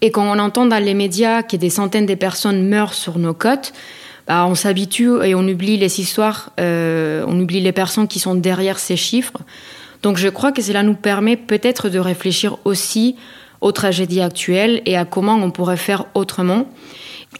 Et 0.00 0.10
quand 0.10 0.24
on 0.24 0.38
entend 0.38 0.66
dans 0.66 0.82
les 0.82 0.94
médias 0.94 1.42
que 1.42 1.56
des 1.56 1.70
centaines 1.70 2.06
de 2.06 2.14
personnes 2.14 2.68
meurent 2.68 2.94
sur 2.94 3.18
nos 3.18 3.34
côtes, 3.34 3.72
bah, 4.26 4.46
on 4.46 4.54
s'habitue 4.54 5.24
et 5.24 5.34
on 5.34 5.46
oublie 5.48 5.76
les 5.76 6.00
histoires, 6.00 6.52
euh, 6.60 7.24
on 7.26 7.40
oublie 7.40 7.60
les 7.60 7.72
personnes 7.72 8.06
qui 8.06 8.18
sont 8.18 8.34
derrière 8.34 8.78
ces 8.78 8.96
chiffres. 8.96 9.38
Donc 10.02 10.16
je 10.16 10.28
crois 10.28 10.52
que 10.52 10.62
cela 10.62 10.82
nous 10.82 10.94
permet 10.94 11.36
peut-être 11.36 11.88
de 11.88 11.98
réfléchir 11.98 12.58
aussi 12.64 13.16
aux 13.60 13.72
tragédies 13.72 14.20
actuelles 14.20 14.82
et 14.86 14.96
à 14.96 15.04
comment 15.04 15.34
on 15.34 15.50
pourrait 15.50 15.76
faire 15.76 16.06
autrement. 16.14 16.66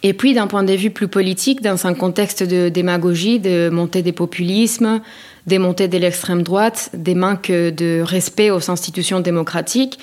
Et 0.03 0.13
puis, 0.13 0.33
d'un 0.33 0.47
point 0.47 0.63
de 0.63 0.73
vue 0.73 0.91
plus 0.91 1.07
politique, 1.07 1.61
dans 1.61 1.87
un 1.87 1.93
contexte 1.93 2.43
de 2.43 2.69
démagogie, 2.69 3.39
de 3.39 3.69
montée 3.69 4.01
des 4.01 4.11
populismes, 4.11 5.01
des 5.47 5.57
montées 5.57 5.87
de 5.87 5.97
l'extrême 5.97 6.43
droite, 6.43 6.89
des 6.93 7.15
manques 7.15 7.51
de 7.51 8.01
respect 8.01 8.51
aux 8.51 8.69
institutions 8.69 9.19
démocratiques, 9.19 9.99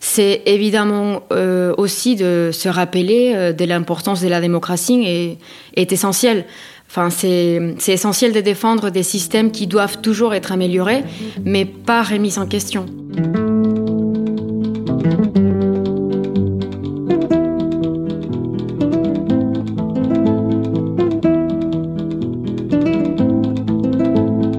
c'est 0.00 0.42
évidemment 0.46 1.22
euh, 1.32 1.74
aussi 1.76 2.16
de 2.16 2.50
se 2.52 2.68
rappeler 2.68 3.32
euh, 3.34 3.52
de 3.52 3.64
l'importance 3.64 4.20
de 4.20 4.28
la 4.28 4.40
démocratie 4.40 5.02
et 5.04 5.38
est 5.74 5.92
essentiel. 5.92 6.44
Enfin, 6.90 7.10
c'est 7.10 7.76
essentiel 7.88 8.32
de 8.32 8.40
défendre 8.40 8.88
des 8.88 9.02
systèmes 9.02 9.50
qui 9.50 9.66
doivent 9.66 10.00
toujours 10.00 10.32
être 10.32 10.52
améliorés, 10.52 11.04
mais 11.44 11.66
pas 11.66 12.02
remis 12.02 12.38
en 12.38 12.46
question. 12.46 12.86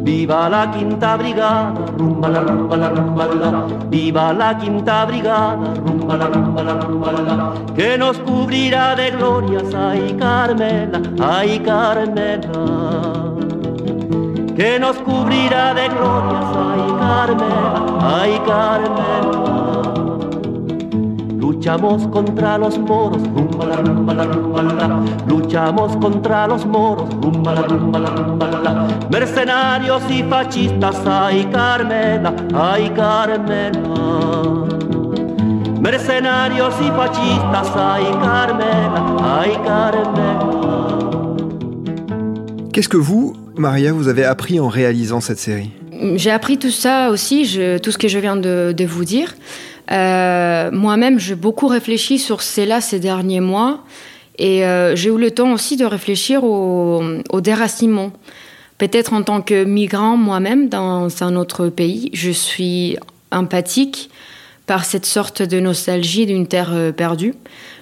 Viva 0.06 0.50
la 0.50 0.68
quinta 0.68 1.18
rumba 2.00 2.30
la 2.30 2.42
rumba 2.42 2.78
la 2.78 2.90
rumba 2.90 3.26
la. 3.42 3.50
Viva 3.90 4.34
la 4.34 4.58
quinta 4.58 5.06
brigada, 5.06 5.74
rumba 5.86 6.18
la 6.18 6.28
rumba 6.28 6.64
la 6.64 6.74
rumba 6.80 7.12
la. 7.12 7.54
Que 7.76 7.98
nos 7.98 8.18
cubrirá 8.20 8.96
de 8.96 9.12
glorias, 9.12 9.74
ay 9.76 10.16
Carmela, 10.18 11.02
ay 11.20 11.60
Carmela. 11.60 12.64
Que 14.56 14.80
nos 14.80 14.98
cubrirá 14.98 15.74
de 15.74 15.88
glorias, 15.90 16.50
ay 16.70 16.84
Carmela, 17.04 17.82
ay 18.18 18.42
Carmela. 18.48 19.39
Luchamos 21.60 22.08
contra 22.08 22.58
los 22.58 22.80
moros, 22.80 23.22
rumba 23.36 23.66
la 23.66 23.76
rumba 23.82 24.14
la 24.14 24.24
rumba 24.24 24.64
la. 24.64 25.04
Luchamos 25.28 25.98
contra 25.98 26.48
los 26.48 26.66
moros, 26.66 27.10
rumba 27.22 27.54
la 27.54 27.64
rumba 27.64 28.00
la 28.00 28.10
rumba 28.12 28.48
la. 28.48 28.88
Mercenarios 29.12 30.02
y 30.10 30.24
fascistas, 30.24 30.96
ay 31.06 31.50
Carmela, 31.52 32.34
ay 32.56 32.90
Carmela. 32.96 33.82
Mercenarios 35.82 36.76
y 36.80 36.88
fascistas, 36.92 37.76
ay 37.76 38.06
Carmela, 38.22 39.42
ay 39.42 39.52
Carmela. 39.66 40.88
Qu'est-ce 42.72 42.88
que 42.88 42.96
vous, 42.96 43.36
Maria, 43.58 43.92
vous 43.92 44.08
avez 44.08 44.24
appris 44.24 44.62
en 44.62 44.70
réalisant 44.70 45.20
cette 45.20 45.40
série? 45.40 45.72
J'ai 46.16 46.32
appris 46.32 46.58
tout 46.58 46.72
ça 46.72 47.10
aussi, 47.10 47.44
je, 47.44 47.78
tout 47.80 47.92
ce 47.92 47.98
que 47.98 48.08
je 48.08 48.18
viens 48.20 48.38
de, 48.38 48.72
de 48.72 48.86
vous 48.86 49.04
dire. 49.04 49.34
Euh, 49.92 50.70
Moi-même, 50.72 51.20
j'ai 51.20 51.36
beaucoup 51.36 51.68
réfléchi 51.68 52.20
sur 52.20 52.42
cela 52.42 52.82
ces 52.82 53.00
derniers 53.00 53.40
mois 53.40 53.84
et 54.38 54.66
euh, 54.66 54.96
j'ai 54.96 55.10
eu 55.10 55.18
le 55.18 55.32
temps 55.32 55.52
aussi 55.52 55.78
de 55.78 55.86
réfléchir 55.86 56.44
au, 56.44 57.02
au 57.30 57.42
déracinement. 57.42 58.12
Peut-être 58.78 59.14
en 59.14 59.24
tant 59.24 59.42
que 59.42 59.64
migrant 59.64 60.16
moi-même 60.16 60.70
dans 60.70 61.24
un 61.24 61.36
autre 61.36 61.68
pays, 61.68 62.10
je 62.14 62.32
suis 62.32 62.98
empathique 63.32 64.10
par 64.68 64.86
cette 64.86 65.06
sorte 65.06 65.42
de 65.42 65.60
nostalgie 65.60 66.28
d'une 66.28 66.48
terre 66.48 66.70
euh, 66.72 66.92
perdue. 66.92 67.34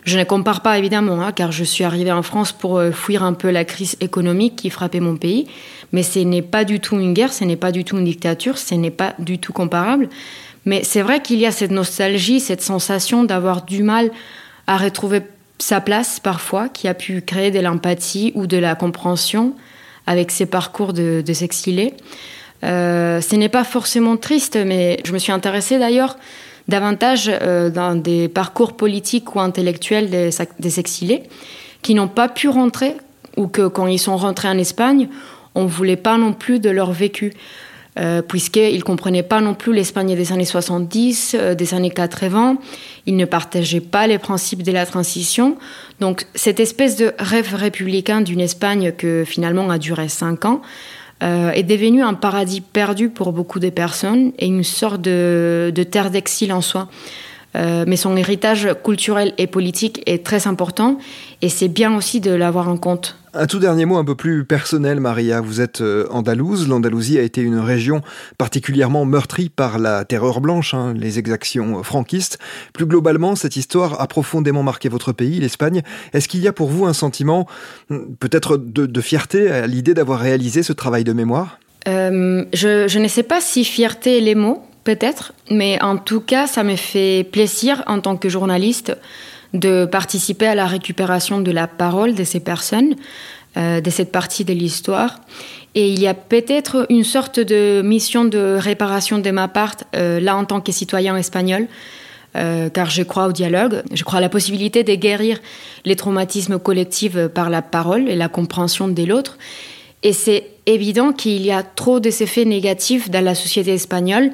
Je 0.05 0.17
ne 0.17 0.23
compare 0.23 0.61
pas 0.61 0.77
évidemment, 0.77 1.21
hein, 1.21 1.33
car 1.33 1.51
je 1.51 1.65
suis 1.65 1.83
arrivée 1.83 2.13
en 2.13 2.23
France 2.23 2.53
pour 2.53 2.81
fuir 2.93 3.23
un 3.23 3.33
peu 3.33 3.51
la 3.51 3.65
crise 3.65 3.97
économique 3.99 4.55
qui 4.55 4.69
frappait 4.69 5.01
mon 5.01 5.17
pays, 5.17 5.47
mais 5.91 6.01
ce 6.01 6.19
n'est 6.19 6.41
pas 6.41 6.63
du 6.63 6.79
tout 6.79 6.97
une 6.97 7.13
guerre, 7.13 7.33
ce 7.33 7.43
n'est 7.43 7.57
pas 7.57 7.73
du 7.73 7.83
tout 7.83 7.97
une 7.97 8.05
dictature, 8.05 8.57
ce 8.57 8.73
n'est 8.73 8.89
pas 8.89 9.13
du 9.19 9.37
tout 9.37 9.51
comparable. 9.51 10.07
Mais 10.67 10.83
c'est 10.83 11.01
vrai 11.01 11.21
qu'il 11.21 11.39
y 11.39 11.45
a 11.45 11.51
cette 11.51 11.71
nostalgie, 11.71 12.41
cette 12.41 12.61
sensation 12.61 13.23
d'avoir 13.23 13.61
du 13.61 13.83
mal 13.83 14.11
à 14.67 14.75
retrouver 14.75 15.21
sa 15.59 15.79
place 15.79 16.19
parfois, 16.19 16.67
qui 16.67 16.89
a 16.89 16.93
pu 16.93 17.21
créer 17.21 17.51
de 17.51 17.59
l'empathie 17.59 18.33
ou 18.35 18.47
de 18.47 18.57
la 18.57 18.75
compréhension 18.75 19.53
avec 20.07 20.29
ces 20.29 20.45
parcours 20.45 20.91
de, 20.91 21.23
de 21.25 21.33
s'exiler. 21.33 21.93
Euh, 22.65 23.21
ce 23.21 23.37
n'est 23.37 23.47
pas 23.47 23.63
forcément 23.63 24.17
triste, 24.17 24.57
mais 24.57 24.99
je 25.05 25.13
me 25.13 25.19
suis 25.19 25.31
intéressée 25.31 25.79
d'ailleurs 25.79 26.17
davantage 26.67 27.31
euh, 27.31 27.69
dans 27.69 27.95
des 27.95 28.27
parcours 28.27 28.75
politiques 28.75 29.35
ou 29.35 29.39
intellectuels 29.39 30.09
des, 30.09 30.31
des 30.59 30.79
exilés 30.81 31.23
qui 31.81 31.93
n'ont 31.93 32.09
pas 32.09 32.27
pu 32.27 32.49
rentrer 32.49 32.97
ou 33.37 33.47
que 33.47 33.67
quand 33.67 33.87
ils 33.87 33.99
sont 33.99 34.17
rentrés 34.17 34.49
en 34.49 34.57
Espagne, 34.57 35.07
on 35.55 35.63
ne 35.63 35.69
voulait 35.69 35.95
pas 35.95 36.17
non 36.17 36.33
plus 36.33 36.59
de 36.59 36.69
leur 36.69 36.91
vécu. 36.91 37.31
Euh, 37.99 38.21
puisqu'ils 38.21 38.77
ne 38.77 38.83
comprenaient 38.83 39.23
pas 39.23 39.41
non 39.41 39.55
plus 39.55 39.73
l'Espagne 39.73 40.15
des 40.15 40.31
années 40.31 40.45
70, 40.45 41.35
euh, 41.39 41.55
des 41.55 41.73
années 41.73 41.89
80. 41.89 42.57
Ils 43.07 43.15
ne 43.15 43.25
partageaient 43.25 43.81
pas 43.81 44.05
les 44.05 44.19
principes 44.19 44.61
de 44.61 44.71
la 44.71 44.85
transition. 44.85 45.57
Donc 45.99 46.27
cette 46.35 46.59
espèce 46.59 46.95
de 46.95 47.13
rêve 47.17 47.55
républicain 47.55 48.21
d'une 48.21 48.39
Espagne 48.39 48.91
que 48.91 49.23
finalement 49.25 49.71
a 49.71 49.79
duré 49.79 50.09
cinq 50.09 50.45
ans 50.45 50.61
euh, 51.23 51.49
est 51.51 51.63
devenu 51.63 52.03
un 52.03 52.13
paradis 52.13 52.61
perdu 52.61 53.09
pour 53.09 53.33
beaucoup 53.33 53.59
de 53.59 53.69
personnes 53.69 54.31
et 54.37 54.45
une 54.45 54.63
sorte 54.63 55.01
de 55.01 55.83
terre 55.89 56.11
d'exil 56.11 56.53
en 56.53 56.61
soi. 56.61 56.89
Euh, 57.57 57.85
mais 57.87 57.95
son 57.97 58.15
héritage 58.15 58.69
culturel 58.83 59.33
et 59.37 59.47
politique 59.47 60.03
est 60.05 60.23
très 60.23 60.47
important 60.47 60.99
et 61.41 61.49
c'est 61.49 61.67
bien 61.67 61.95
aussi 61.95 62.19
de 62.19 62.31
l'avoir 62.31 62.69
en 62.69 62.77
compte. 62.77 63.17
Un 63.33 63.45
tout 63.45 63.59
dernier 63.59 63.85
mot 63.85 63.97
un 63.97 64.05
peu 64.05 64.15
plus 64.15 64.45
personnel, 64.45 64.99
Maria. 64.99 65.41
Vous 65.41 65.61
êtes 65.61 65.81
euh, 65.81 66.07
andalouse. 66.09 66.67
L'Andalousie 66.67 67.19
a 67.19 67.21
été 67.21 67.41
une 67.41 67.59
région 67.59 68.01
particulièrement 68.37 69.05
meurtrie 69.05 69.49
par 69.49 69.77
la 69.77 70.05
terreur 70.05 70.41
blanche, 70.41 70.73
hein, 70.73 70.93
les 70.95 71.19
exactions 71.19 71.83
franquistes. 71.83 72.39
Plus 72.73 72.85
globalement, 72.85 73.35
cette 73.35 73.55
histoire 73.55 74.01
a 74.01 74.07
profondément 74.07 74.63
marqué 74.63 74.89
votre 74.89 75.11
pays, 75.11 75.39
l'Espagne. 75.39 75.83
Est-ce 76.13 76.27
qu'il 76.27 76.41
y 76.41 76.47
a 76.47 76.53
pour 76.53 76.69
vous 76.69 76.85
un 76.85 76.93
sentiment 76.93 77.47
hmm, 77.89 78.15
peut-être 78.19 78.57
de, 78.57 78.85
de 78.85 79.01
fierté 79.01 79.49
à 79.51 79.67
l'idée 79.67 79.93
d'avoir 79.93 80.19
réalisé 80.19 80.63
ce 80.63 80.73
travail 80.73 81.03
de 81.03 81.13
mémoire? 81.13 81.59
Euh, 81.87 82.43
je, 82.53 82.87
je 82.87 82.99
ne 82.99 83.07
sais 83.07 83.23
pas 83.23 83.39
si 83.39 83.63
fierté 83.63 84.17
est 84.17 84.21
les 84.21 84.35
mots, 84.35 84.63
peut-être, 84.87 85.33
mais 85.51 85.77
en 85.83 85.97
tout 85.97 86.21
cas, 86.21 86.47
ça 86.47 86.63
me 86.63 86.77
fait 86.77 87.27
plaisir 87.29 87.83
en 87.87 87.99
tant 87.99 88.15
que 88.15 88.29
journaliste 88.29 88.95
de 89.53 89.83
participer 89.83 90.47
à 90.47 90.55
la 90.55 90.65
récupération 90.65 91.41
de 91.41 91.51
la 91.51 91.67
parole 91.67 92.15
de 92.15 92.23
ces 92.23 92.39
personnes, 92.39 92.95
euh, 93.57 93.81
de 93.81 93.89
cette 93.89 94.13
partie 94.13 94.45
de 94.45 94.53
l'histoire. 94.53 95.19
Et 95.75 95.89
il 95.89 95.99
y 95.99 96.07
a 96.07 96.13
peut-être 96.13 96.85
une 96.89 97.03
sorte 97.03 97.41
de 97.41 97.81
mission 97.83 98.23
de 98.23 98.57
réparation 98.57 99.17
de 99.19 99.29
ma 99.29 99.49
part, 99.49 99.75
euh, 99.93 100.21
là 100.21 100.37
en 100.37 100.45
tant 100.45 100.61
que 100.61 100.71
citoyen 100.71 101.17
espagnol, 101.17 101.67
euh, 102.37 102.69
car 102.69 102.89
je 102.89 103.03
crois 103.03 103.27
au 103.27 103.33
dialogue, 103.33 103.83
je 103.93 104.05
crois 104.05 104.19
à 104.19 104.21
la 104.21 104.29
possibilité 104.29 104.85
de 104.85 104.95
guérir 104.95 105.37
les 105.83 105.97
traumatismes 105.97 106.59
collectifs 106.59 107.17
par 107.39 107.49
la 107.49 107.61
parole 107.61 108.07
et 108.07 108.15
la 108.15 108.29
compréhension 108.29 108.87
de 108.87 109.03
l'autre. 109.03 109.37
Et 110.03 110.13
c'est 110.13 110.45
évident 110.65 111.11
qu'il 111.11 111.45
y 111.45 111.51
a 111.51 111.61
trop 111.61 111.99
des 111.99 112.23
effets 112.23 112.45
négatifs 112.45 113.09
dans 113.09 113.23
la 113.23 113.35
société 113.35 113.73
espagnole 113.73 114.31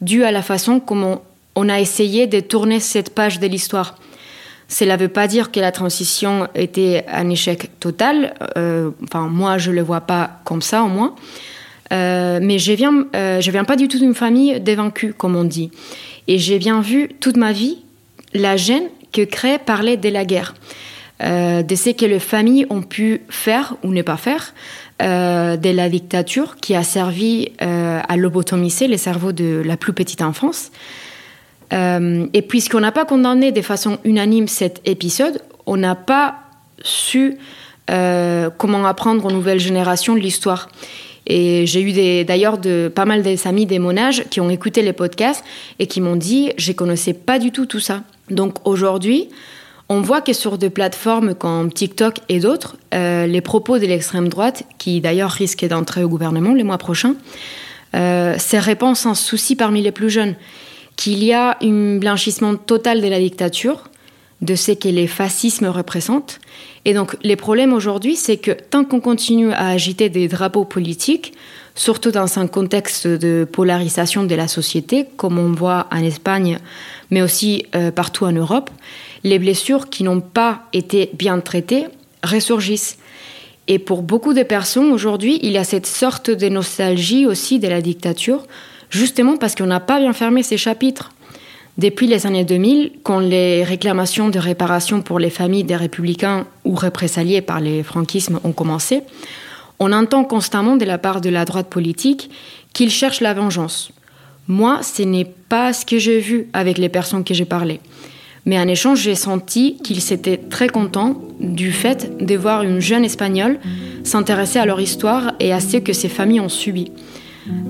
dû 0.00 0.24
à 0.24 0.32
la 0.32 0.42
façon 0.42 0.80
comment 0.80 1.22
on 1.56 1.68
a 1.68 1.80
essayé 1.80 2.26
de 2.26 2.40
tourner 2.40 2.80
cette 2.80 3.14
page 3.14 3.40
de 3.40 3.46
l'histoire. 3.46 3.96
Cela 4.68 4.96
ne 4.96 5.02
veut 5.02 5.08
pas 5.08 5.26
dire 5.26 5.50
que 5.50 5.58
la 5.58 5.72
transition 5.72 6.46
était 6.54 7.04
un 7.08 7.28
échec 7.28 7.70
total. 7.80 8.34
Euh, 8.56 8.90
enfin, 9.02 9.26
moi, 9.26 9.58
je 9.58 9.70
ne 9.70 9.76
le 9.76 9.82
vois 9.82 10.02
pas 10.02 10.40
comme 10.44 10.62
ça, 10.62 10.84
au 10.84 10.88
moins. 10.88 11.14
Euh, 11.92 12.38
mais 12.40 12.58
je 12.58 12.72
viens, 12.72 13.06
euh, 13.16 13.40
je 13.40 13.50
viens 13.50 13.64
pas 13.64 13.76
du 13.76 13.88
tout 13.88 13.98
d'une 13.98 14.14
famille 14.14 14.60
dévaincue, 14.60 15.12
comme 15.12 15.34
on 15.34 15.44
dit. 15.44 15.70
Et 16.28 16.38
j'ai 16.38 16.58
bien 16.58 16.80
vu 16.80 17.08
toute 17.20 17.36
ma 17.36 17.52
vie 17.52 17.78
la 18.32 18.56
gêne 18.56 18.84
que 19.12 19.22
crée 19.22 19.58
parler 19.58 19.96
de 19.96 20.08
la 20.08 20.24
guerre, 20.24 20.54
euh, 21.22 21.62
de 21.62 21.74
ce 21.74 21.90
que 21.90 22.06
les 22.06 22.20
familles 22.20 22.66
ont 22.70 22.82
pu 22.82 23.22
faire 23.28 23.74
ou 23.82 23.92
ne 23.92 24.02
pas 24.02 24.16
faire, 24.16 24.54
euh, 25.00 25.56
de 25.56 25.70
la 25.70 25.88
dictature 25.88 26.56
qui 26.56 26.74
a 26.74 26.82
servi 26.82 27.52
euh, 27.62 28.00
à 28.06 28.16
lobotomiser 28.16 28.86
les 28.86 28.98
cerveaux 28.98 29.32
de 29.32 29.62
la 29.64 29.76
plus 29.76 29.92
petite 29.92 30.20
enfance. 30.20 30.70
Euh, 31.72 32.26
et 32.34 32.42
puisqu'on 32.42 32.80
n'a 32.80 32.92
pas 32.92 33.06
condamné 33.06 33.50
de 33.50 33.62
façon 33.62 33.98
unanime 34.04 34.46
cet 34.46 34.80
épisode, 34.84 35.40
on 35.66 35.76
n'a 35.76 35.94
pas 35.94 36.36
su 36.82 37.38
comment 38.56 38.86
apprendre 38.86 39.24
aux 39.24 39.32
nouvelles 39.32 39.58
générations 39.58 40.14
l'histoire. 40.14 40.68
Et 41.26 41.66
j'ai 41.66 41.82
eu 41.82 42.24
d'ailleurs 42.24 42.58
de, 42.58 42.92
pas 42.94 43.04
mal 43.04 43.22
des 43.22 43.48
amis 43.48 43.66
des 43.66 43.80
mon 43.80 43.96
âge 43.96 44.24
qui 44.30 44.40
ont 44.40 44.48
écouté 44.48 44.82
les 44.82 44.92
podcasts 44.92 45.44
et 45.80 45.88
qui 45.88 46.00
m'ont 46.00 46.14
dit 46.14 46.52
je 46.56 46.70
ne 46.70 46.76
connaissais 46.76 47.14
pas 47.14 47.40
du 47.40 47.50
tout 47.50 47.66
tout 47.66 47.80
ça. 47.80 48.02
Donc 48.30 48.64
aujourd'hui, 48.64 49.28
on 49.90 50.02
voit 50.02 50.20
que 50.20 50.32
sur 50.32 50.56
des 50.56 50.70
plateformes 50.70 51.34
comme 51.34 51.72
TikTok 51.72 52.20
et 52.28 52.38
d'autres, 52.38 52.76
euh, 52.94 53.26
les 53.26 53.40
propos 53.40 53.80
de 53.80 53.86
l'extrême 53.86 54.28
droite, 54.28 54.62
qui 54.78 55.00
d'ailleurs 55.00 55.32
risquent 55.32 55.66
d'entrer 55.66 56.04
au 56.04 56.08
gouvernement 56.08 56.54
les 56.54 56.62
mois 56.62 56.78
prochains, 56.78 57.16
euh, 57.96 58.36
ces 58.38 58.60
réponses 58.60 59.04
en 59.04 59.16
souci 59.16 59.56
parmi 59.56 59.82
les 59.82 59.90
plus 59.90 60.08
jeunes 60.08 60.36
qu'il 60.94 61.24
y 61.24 61.32
a 61.32 61.58
un 61.60 61.96
blanchissement 61.96 62.54
total 62.54 63.00
de 63.00 63.08
la 63.08 63.18
dictature, 63.18 63.90
de 64.42 64.54
ce 64.54 64.72
que 64.72 64.88
les 64.88 65.08
fascismes 65.08 65.66
représentent. 65.66 66.38
Et 66.84 66.94
donc, 66.94 67.16
les 67.22 67.36
problèmes 67.36 67.72
aujourd'hui, 67.72 68.14
c'est 68.14 68.36
que 68.36 68.52
tant 68.52 68.84
qu'on 68.84 69.00
continue 69.00 69.52
à 69.52 69.68
agiter 69.70 70.08
des 70.08 70.28
drapeaux 70.28 70.64
politiques, 70.64 71.34
surtout 71.74 72.10
dans 72.12 72.38
un 72.38 72.46
contexte 72.46 73.06
de 73.06 73.46
polarisation 73.50 74.22
de 74.22 74.34
la 74.34 74.46
société, 74.46 75.06
comme 75.16 75.38
on 75.38 75.52
voit 75.52 75.88
en 75.90 76.02
Espagne, 76.02 76.58
mais 77.10 77.22
aussi 77.22 77.66
euh, 77.74 77.90
partout 77.90 78.24
en 78.24 78.32
Europe, 78.32 78.70
les 79.24 79.38
blessures 79.38 79.90
qui 79.90 80.04
n'ont 80.04 80.20
pas 80.20 80.62
été 80.72 81.10
bien 81.14 81.40
traitées 81.40 81.86
ressurgissent. 82.22 82.98
Et 83.68 83.78
pour 83.78 84.02
beaucoup 84.02 84.34
de 84.34 84.42
personnes 84.42 84.92
aujourd'hui, 84.92 85.38
il 85.42 85.52
y 85.52 85.58
a 85.58 85.64
cette 85.64 85.86
sorte 85.86 86.30
de 86.30 86.48
nostalgie 86.48 87.26
aussi 87.26 87.58
de 87.58 87.68
la 87.68 87.80
dictature, 87.80 88.46
justement 88.90 89.36
parce 89.36 89.54
qu'on 89.54 89.66
n'a 89.66 89.80
pas 89.80 90.00
bien 90.00 90.12
fermé 90.12 90.42
ces 90.42 90.56
chapitres. 90.56 91.12
Depuis 91.78 92.06
les 92.06 92.26
années 92.26 92.44
2000, 92.44 92.92
quand 93.04 93.20
les 93.20 93.62
réclamations 93.64 94.28
de 94.28 94.38
réparation 94.38 95.02
pour 95.02 95.18
les 95.18 95.30
familles 95.30 95.64
des 95.64 95.76
républicains 95.76 96.46
ou 96.64 96.74
réprésaliés 96.74 97.40
par 97.40 97.60
les 97.60 97.82
franquismes 97.82 98.40
ont 98.44 98.52
commencé, 98.52 99.02
on 99.78 99.92
entend 99.92 100.24
constamment 100.24 100.76
de 100.76 100.84
la 100.84 100.98
part 100.98 101.20
de 101.20 101.30
la 101.30 101.44
droite 101.44 101.68
politique 101.68 102.30
qu'ils 102.72 102.90
cherchent 102.90 103.20
la 103.20 103.34
vengeance. 103.34 103.92
Moi, 104.46 104.80
ce 104.82 105.02
n'est 105.02 105.32
pas 105.48 105.72
ce 105.72 105.86
que 105.86 105.98
j'ai 105.98 106.18
vu 106.18 106.48
avec 106.52 106.76
les 106.76 106.88
personnes 106.88 107.24
que 107.24 107.34
j'ai 107.34 107.44
parlé. 107.44 107.80
Mais 108.46 108.58
en 108.58 108.66
échange, 108.68 109.00
j'ai 109.00 109.14
senti 109.14 109.76
qu'ils 109.82 110.12
étaient 110.12 110.38
très 110.38 110.68
contents 110.68 111.16
du 111.40 111.72
fait 111.72 112.24
de 112.24 112.36
voir 112.36 112.62
une 112.62 112.80
jeune 112.80 113.04
Espagnole 113.04 113.58
s'intéresser 114.04 114.58
à 114.58 114.66
leur 114.66 114.80
histoire 114.80 115.32
et 115.40 115.52
à 115.52 115.60
ce 115.60 115.76
que 115.78 115.92
ces 115.92 116.08
familles 116.08 116.40
ont 116.40 116.48
subi. 116.48 116.90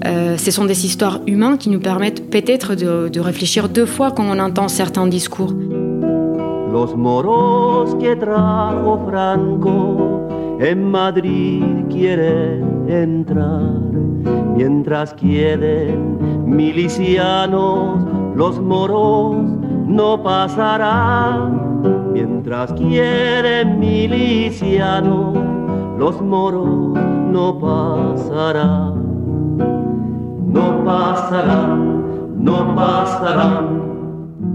Euh, 0.05 0.37
ce 0.37 0.50
sont 0.50 0.65
des 0.65 0.85
histoires 0.87 1.21
humaines 1.27 1.59
qui 1.59 1.71
nous 1.71 1.81
permettent 1.81 2.31
peut-être 2.31 2.75
de, 2.75 3.21
réfléchir 3.21 3.69
deux 3.69 3.87
fois 3.87 4.11
quand 4.11 4.25
on 4.25 4.39
entend 4.39 4.69
certains 4.69 5.07
discours. 5.07 5.53
Moros 6.97 7.97
que 7.99 8.15
en 10.62 10.77
Madrid 10.77 11.65
mientras 14.57 15.15
moros 18.61 19.60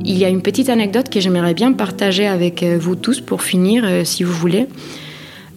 Il 0.06 0.18
y 0.18 0.24
a 0.24 0.30
une 0.30 0.42
petite 0.42 0.70
anecdote 0.70 1.10
que 1.10 1.20
j'aimerais 1.20 1.54
bien 1.54 1.74
partager 1.74 2.28
avec 2.28 2.64
euh, 2.64 2.78
vous 2.80 2.96
tous 2.96 3.20
pour 3.22 3.42
finir, 3.42 3.84
euh, 3.86 4.04
si 4.06 4.24
vous 4.24 4.34
voulez. 4.34 4.68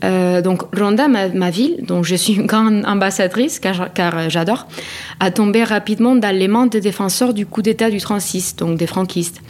Euh, 0.05 0.43
donc 0.43 0.63
Ronda, 0.77 1.09
ma, 1.09 1.51
ville, 1.51 1.85
dont 1.87 2.03
je 2.03 2.15
suis 2.15 2.35
une 2.35 2.47
grande 2.53 2.85
ambassadrice 2.87 3.59
car, 3.59 3.93
car 3.93 4.31
j'adore, 4.31 4.67
a 5.21 5.31
tombé 5.31 5.65
rapidement 5.65 6.15
dans 6.15 6.35
les 6.35 6.49
mains 6.49 6.67
des 6.67 6.81
défenseurs 6.81 7.35
du 7.35 7.47
coup 7.47 7.63
d'État 7.63 7.91
du 7.91 7.99
36, 7.99 8.57
donc 8.57 8.79
des 8.79 8.87
franquistes. 8.87 9.41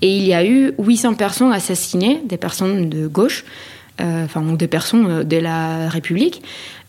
Et 0.00 0.16
il 0.16 0.24
y 0.24 0.34
a 0.34 0.44
eu 0.44 0.72
800 0.78 1.14
personnes 1.14 1.52
assassinées, 1.52 2.20
des 2.24 2.36
personnes 2.36 2.88
de 2.88 3.08
gauche, 3.08 3.44
euh, 4.00 4.24
enfin 4.24 4.42
des 4.42 4.68
personnes 4.68 5.24
de 5.24 5.36
la 5.36 5.88
République, 5.88 6.42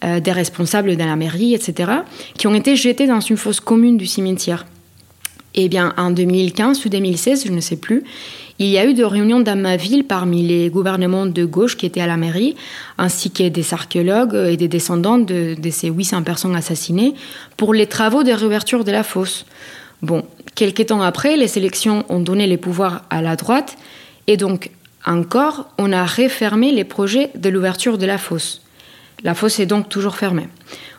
euh, 0.04 0.20
des 0.20 0.32
responsables 0.32 0.96
de 0.96 1.04
la 1.04 1.16
mairie, 1.16 1.56
etc., 1.56 1.92
qui 2.38 2.46
ont 2.46 2.54
été 2.54 2.76
jetés 2.76 3.08
dans 3.08 3.20
une 3.20 3.38
fosse 3.38 3.60
commune 3.60 3.98
du 3.98 4.06
cimetière. 4.06 4.68
Et 5.56 5.66
eh 5.66 5.70
bien, 5.70 5.96
en 5.98 6.12
2015 6.12 6.86
ou 6.86 6.90
2016, 6.90 7.46
je 7.48 7.52
ne 7.52 7.60
sais 7.60 7.76
plus, 7.76 8.04
il 8.60 8.68
y 8.68 8.78
a 8.78 8.86
eu 8.86 8.94
des 8.94 9.06
réunions 9.06 9.40
dans 9.40 9.58
ma 9.58 9.78
ville 9.78 10.04
parmi 10.04 10.44
les 10.44 10.70
gouvernements 10.70 11.26
de 11.26 11.46
gauche 11.46 11.78
qui 11.78 11.86
étaient 11.86 12.02
à 12.02 12.08
la 12.08 12.18
mairie, 12.18 12.56
ainsi 12.98 13.32
que 13.32 13.48
des 13.48 13.74
archéologues 13.74 14.36
et 14.36 14.58
des 14.58 14.68
descendants 14.68 15.18
de, 15.18 15.56
ces 15.72 15.88
800 15.88 16.24
personnes 16.24 16.56
assassinées, 16.56 17.14
pour 17.56 17.74
les 17.74 17.88
travaux 17.88 18.24
de 18.24 18.34
réouverture 18.34 18.84
de 18.84 18.92
la 18.92 19.04
fosse. 19.04 19.46
Bon, 20.02 20.26
quelques 20.56 20.88
temps 20.88 21.02
après, 21.02 21.38
les 21.38 21.58
élections 21.58 22.04
ont 22.10 22.20
donné 22.20 22.48
les 22.48 22.58
pouvoirs 22.58 23.04
à 23.10 23.22
la 23.22 23.38
droite, 23.38 23.78
et 24.28 24.36
donc 24.36 24.72
encore, 25.06 25.70
on 25.78 25.94
a 25.94 26.06
refermé 26.06 26.74
les 26.74 26.84
projets 26.84 27.32
de 27.36 27.48
l'ouverture 27.48 27.98
de 27.98 28.06
la 28.06 28.18
fosse. 28.18 28.62
La 29.24 29.36
fosse 29.36 29.60
est 29.60 29.66
donc 29.66 29.88
toujours 29.88 30.18
fermée. 30.18 30.48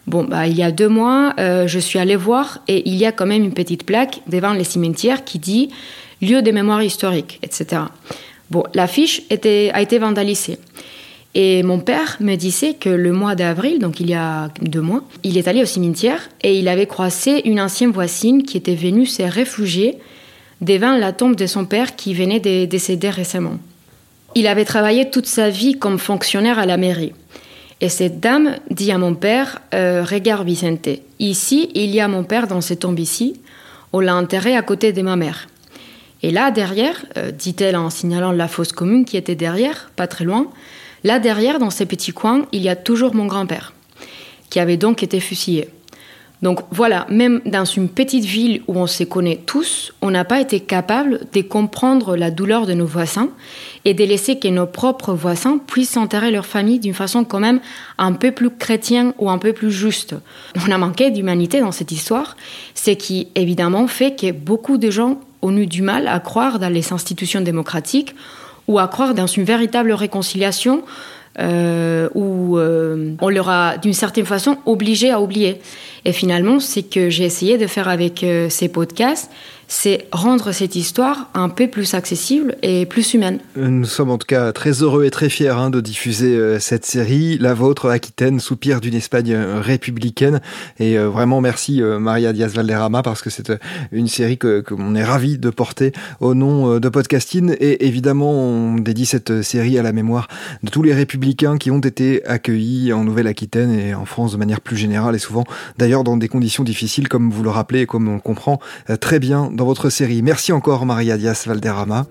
Bon, 0.07 0.25
bah, 0.25 0.47
il 0.47 0.57
y 0.57 0.62
a 0.62 0.73
deux 0.73 0.88
mois, 0.88 1.35
euh, 1.38 1.67
je 1.67 1.79
suis 1.79 1.99
allée 1.99 2.17
voir 2.17 2.59
et 2.69 2.88
il 2.88 2.97
y 2.97 3.07
a 3.07 3.12
quand 3.12 3.26
même 3.26 3.45
une 3.45 3.52
petite 3.52 3.85
plaque 3.85 4.21
devant 4.26 4.52
les 4.52 4.64
cimetières 4.64 5.25
qui 5.25 5.39
dit 5.39 5.71
lieu 6.21 6.43
de 6.43 6.50
mémoire 6.50 6.83
historique, 6.83 7.39
etc. 7.43 7.83
Bon, 8.50 8.65
l'affiche 8.75 9.23
a 9.30 9.80
été 9.80 9.99
vandalisée. 9.99 10.59
Et 11.35 11.63
mon 11.63 11.78
père 11.78 12.17
me 12.21 12.35
disait 12.35 12.75
que 12.75 12.89
le 12.89 13.13
mois 13.13 13.37
d'avril, 13.37 13.78
donc 13.78 14.00
il 14.00 14.11
y 14.11 14.15
a 14.15 14.50
deux 14.63 14.80
mois, 14.80 15.04
il 15.23 15.39
est 15.39 15.47
allé 15.47 15.63
au 15.63 15.67
cimetière 15.67 16.28
et 16.43 16.59
il 16.59 16.67
avait 16.67 16.87
croisé 16.87 17.49
une 17.49 17.61
ancienne 17.61 17.93
voisine 17.93 18.43
qui 18.43 18.56
était 18.56 18.75
venue 18.75 19.06
se 19.06 19.23
réfugier 19.23 19.99
devant 20.61 20.97
la 20.97 21.13
tombe 21.13 21.37
de 21.37 21.47
son 21.47 21.65
père 21.67 21.95
qui 21.95 22.15
venait 22.15 22.41
de 22.41 22.65
décéder 22.65 23.11
récemment. 23.11 23.59
Il 24.35 24.49
avait 24.49 24.65
travaillé 24.65 25.11
toute 25.11 25.26
sa 25.26 25.50
vie 25.50 25.78
comme 25.78 25.99
fonctionnaire 25.99 26.59
à 26.59 26.67
la 26.67 26.76
mairie. 26.76 27.13
Et 27.80 27.89
cette 27.89 28.21
dame 28.21 28.56
dit 28.71 28.91
à 28.91 28.99
mon 28.99 29.15
père 29.15 29.61
euh, 29.73 30.04
Regarde 30.04 30.47
Vicente, 30.47 30.89
ici, 31.19 31.71
il 31.75 31.95
y 31.95 32.00
a 32.00 32.09
mon 32.09 32.25
père 32.25 32.47
dans 32.47 32.61
cette 32.61 32.80
tombe 32.80 32.99
ici. 32.99 33.41
On 33.93 34.00
l'a 34.00 34.17
enterré 34.17 34.56
à 34.56 34.63
côté 34.63 34.93
de 34.93 35.02
ma 35.02 35.17
mère. 35.17 35.49
Et 36.23 36.30
là, 36.30 36.50
derrière, 36.50 37.04
euh, 37.17 37.30
dit-elle 37.30 37.76
en 37.76 37.91
signalant 37.91 38.33
la 38.33 38.49
fosse 38.49 38.73
commune 38.73 39.04
qui 39.04 39.17
était 39.17 39.35
derrière, 39.35 39.91
pas 39.97 40.06
très 40.06 40.25
loin, 40.25 40.49
là 41.04 41.19
derrière, 41.19 41.59
dans 41.59 41.71
ces 41.71 41.87
petits 41.87 42.13
coins, 42.13 42.47
il 42.52 42.63
y 42.63 42.69
a 42.69 42.76
toujours 42.76 43.15
mon 43.15 43.26
grand-père, 43.26 43.73
qui 44.50 44.61
avait 44.61 44.76
donc 44.76 45.02
été 45.02 45.21
fusillé. 45.21 45.69
Donc 46.43 46.61
voilà, 46.71 47.06
même 47.11 47.43
dans 47.45 47.67
une 47.67 47.89
petite 47.89 48.25
ville 48.25 48.63
où 48.67 48.78
on 48.78 48.87
se 48.87 49.04
connaît 49.04 49.41
tous, 49.45 49.93
on 50.00 50.11
n'a 50.11 50.25
pas 50.25 50.41
été 50.41 50.61
capable 50.61 51.21
de 51.35 51.43
comprendre 51.43 52.17
la 52.17 52.30
douleur 52.30 52.67
de 52.67 52.73
nos 52.73 52.87
voisins 52.87 53.28
et 53.85 53.93
de 53.93 54.04
laisser 54.04 54.39
que 54.39 54.49
nos 54.49 54.67
propres 54.67 55.13
voisins 55.13 55.59
puissent 55.59 55.99
enterrer 55.99 56.30
leur 56.30 56.47
famille 56.47 56.78
d'une 56.78 56.95
façon 56.95 57.25
quand 57.25 57.41
même 57.41 57.61
un 57.99 58.15
peu 58.15 58.33
plus 58.33 58.49
chrétienne 58.49 59.13
ou 59.19 59.28
un 59.28 59.37
peu 59.37 59.52
plus 59.52 59.71
juste. 59.71 60.15
On 60.67 60.71
a 60.71 60.78
manqué 60.78 61.11
d'humanité 61.11 61.61
dans 61.61 61.73
cette 61.73 61.93
histoire, 61.93 62.39
ce 62.75 62.93
qui 62.93 63.28
évidemment 63.35 63.87
fait 63.87 64.19
que 64.19 64.33
beaucoup 64.33 64.78
de 64.78 64.91
gens 64.91 65.21
ont 65.43 65.57
eu 65.57 65.67
du 65.67 65.83
mal 65.83 66.09
à 66.09 66.21
croire 66.21 66.59
dans 66.59 66.69
les 66.69 66.93
institutions 66.93 67.41
démocratiques 67.41 68.15
ou 68.69 68.79
à 68.79 68.89
croire 68.89 69.15
dans 69.15 69.26
une 69.26 69.45
véritable 69.45 69.93
réconciliation 69.93 70.85
euh, 71.39 72.09
où 72.15 72.59
euh, 72.59 73.15
on 73.21 73.29
leur 73.29 73.49
a 73.49 73.79
d'une 73.79 73.93
certaine 73.93 74.26
façon 74.26 74.59
obligé 74.67 75.11
à 75.11 75.21
oublier. 75.21 75.61
Et 76.04 76.13
finalement, 76.13 76.60
c'est 76.60 76.82
que 76.82 77.10
j'ai 77.10 77.25
essayé 77.25 77.58
de 77.58 77.67
faire 77.67 77.89
avec 77.89 78.23
euh, 78.23 78.49
ces 78.49 78.69
podcasts, 78.69 79.30
c'est 79.71 80.08
rendre 80.10 80.50
cette 80.50 80.75
histoire 80.75 81.30
un 81.32 81.49
peu 81.49 81.69
plus 81.69 81.95
accessible 81.95 82.56
et 82.60 82.86
plus 82.86 83.15
humaine. 83.15 83.39
Nous 83.54 83.84
sommes 83.84 84.10
en 84.10 84.19
tout 84.19 84.26
cas 84.26 84.52
très 84.52 84.82
heureux 84.82 85.04
et 85.04 85.13
très 85.13 85.28
fiers 85.30 85.50
hein, 85.50 85.71
de 85.71 85.80
diffuser 85.80 86.34
euh, 86.34 86.58
cette 86.58 86.84
série, 86.84 87.39
la 87.39 87.54
vôtre, 87.54 87.89
Aquitaine, 87.89 88.41
soupir 88.41 88.80
d'une 88.80 88.95
Espagne 88.95 89.32
euh, 89.32 89.60
républicaine. 89.60 90.41
Et 90.80 90.99
euh, 90.99 91.08
vraiment 91.08 91.41
merci 91.41 91.80
Maria 91.82 92.32
Diaz 92.32 92.52
Valderrama 92.52 93.04
parce 93.04 93.23
que 93.23 93.30
c'est 93.30 93.52
une 93.93 94.08
série 94.08 94.39
que, 94.39 94.60
que 94.60 94.75
est 94.97 95.04
ravi 95.04 95.39
de 95.39 95.50
porter 95.50 95.93
au 96.19 96.34
nom 96.34 96.80
de 96.80 96.89
Podcasting. 96.89 97.54
Et 97.60 97.86
évidemment, 97.86 98.32
on 98.32 98.75
dédie 98.75 99.06
cette 99.06 99.43
série 99.43 99.78
à 99.78 99.84
la 99.84 99.93
mémoire 99.93 100.26
de 100.65 100.71
tous 100.71 100.82
les 100.82 100.93
républicains 100.93 101.58
qui 101.58 101.71
ont 101.71 101.78
été 101.78 102.26
accueillis 102.26 102.93
en 102.93 103.04
Nouvelle-Aquitaine 103.04 103.71
et 103.71 103.95
en 103.95 104.04
France 104.04 104.32
de 104.32 104.36
manière 104.36 104.60
plus 104.60 104.76
générale 104.76 105.15
et 105.15 105.21
souvent 105.21 105.45
dans 105.91 106.17
des 106.17 106.29
conditions 106.29 106.65
difficiles 106.65 107.09
comme 107.09 107.31
vous 107.31 107.43
le 107.43 107.50
rappelez 107.50 107.81
et 107.81 107.87
comme 107.87 108.09
on 108.09 108.15
le 108.15 108.21
comprend 108.21 108.61
très 109.00 109.19
bien 109.19 109.50
dans 109.53 109.65
votre 109.65 109.91
série. 109.91 110.23
Merci 110.23 110.53
encore 110.53 110.87
Maria 110.87 111.17
Diaz 111.19 111.47
Valderrama. 111.47 112.07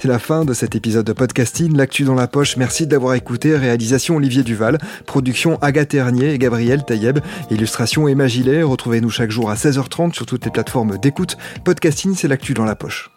C'est 0.00 0.08
la 0.08 0.18
fin 0.18 0.44
de 0.44 0.52
cet 0.52 0.74
épisode 0.74 1.06
de 1.06 1.12
podcasting, 1.12 1.76
l'actu 1.76 2.02
dans 2.04 2.14
la 2.14 2.26
poche. 2.26 2.56
Merci 2.56 2.86
d'avoir 2.86 3.14
écouté. 3.14 3.56
Réalisation 3.56 4.16
Olivier 4.16 4.42
Duval, 4.42 4.78
production 5.06 5.58
Agathe 5.62 5.90
Ternier 5.90 6.32
et 6.32 6.38
Gabriel 6.38 6.84
Taïeb, 6.84 7.20
illustration 7.50 8.08
Emma 8.08 8.26
Gillet. 8.26 8.62
Retrouvez-nous 8.62 9.10
chaque 9.10 9.30
jour 9.30 9.50
à 9.50 9.54
16h30 9.54 10.12
sur 10.14 10.26
toutes 10.26 10.44
les 10.44 10.50
plateformes 10.50 10.98
d'écoute. 10.98 11.36
Podcasting, 11.64 12.14
c'est 12.14 12.28
l'actu 12.28 12.54
dans 12.54 12.64
la 12.64 12.74
poche. 12.74 13.10